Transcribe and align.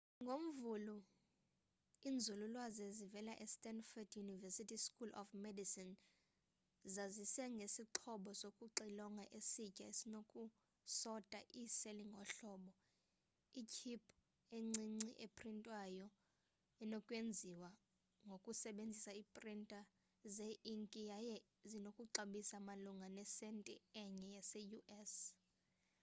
ngomvulo 0.25 0.97
iinzululwazi 2.07 2.81
ezivela 2.89 3.33
estandford 3.45 4.09
university 4.25 4.75
school 4.85 5.11
of 5.21 5.27
medicine 5.45 5.93
zazise 6.93 7.43
ngesixhobo 7.57 8.29
sokuxilonga 8.41 9.25
esitsha 9.37 9.83
esinoku 9.91 10.41
sota 10.99 11.39
iiseli 11.61 12.03
ngohlobo 12.11 12.69
itship 13.61 14.01
encinci 14.57 15.09
eprintwayo 15.25 16.05
enokwenziwa 16.83 17.69
ngokusebenzisa 18.27 19.11
iiprinta 19.21 19.79
ze 20.35 20.47
inki 20.73 21.01
yaye 21.11 21.35
zinokuxabisa 21.69 22.57
malunga 22.67 23.07
nesenti 23.17 23.73
enye 24.03 24.25
yase 24.35 24.59
u.s 24.77 25.13